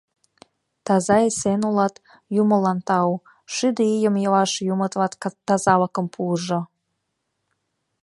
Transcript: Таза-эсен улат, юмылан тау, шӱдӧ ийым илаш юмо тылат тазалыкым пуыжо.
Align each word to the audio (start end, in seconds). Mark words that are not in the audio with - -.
Таза-эсен 0.85 1.61
улат, 1.69 1.95
юмылан 2.41 2.79
тау, 2.87 3.13
шӱдӧ 3.53 3.83
ийым 3.95 4.15
илаш 4.25 4.51
юмо 4.71 4.85
тылат 4.91 5.13
тазалыкым 5.47 6.05
пуыжо. 6.13 6.59